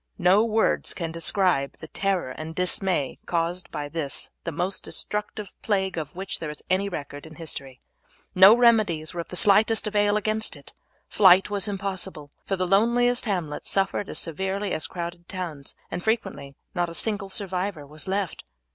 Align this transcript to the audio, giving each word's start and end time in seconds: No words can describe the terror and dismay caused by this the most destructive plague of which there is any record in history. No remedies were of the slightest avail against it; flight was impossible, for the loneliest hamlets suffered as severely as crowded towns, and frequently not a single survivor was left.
No 0.17 0.43
words 0.43 0.95
can 0.95 1.11
describe 1.11 1.77
the 1.77 1.87
terror 1.87 2.31
and 2.31 2.55
dismay 2.55 3.19
caused 3.27 3.69
by 3.69 3.87
this 3.87 4.31
the 4.45 4.51
most 4.51 4.83
destructive 4.83 5.53
plague 5.61 5.95
of 5.95 6.15
which 6.15 6.39
there 6.39 6.49
is 6.49 6.63
any 6.71 6.89
record 6.89 7.27
in 7.27 7.35
history. 7.35 7.81
No 8.33 8.57
remedies 8.57 9.13
were 9.13 9.21
of 9.21 9.27
the 9.27 9.35
slightest 9.35 9.85
avail 9.85 10.17
against 10.17 10.55
it; 10.55 10.73
flight 11.07 11.51
was 11.51 11.67
impossible, 11.67 12.31
for 12.47 12.55
the 12.55 12.65
loneliest 12.65 13.25
hamlets 13.25 13.69
suffered 13.69 14.09
as 14.09 14.17
severely 14.17 14.73
as 14.73 14.87
crowded 14.87 15.29
towns, 15.29 15.75
and 15.91 16.03
frequently 16.03 16.55
not 16.73 16.89
a 16.89 16.95
single 16.95 17.29
survivor 17.29 17.85
was 17.85 18.07
left. 18.07 18.43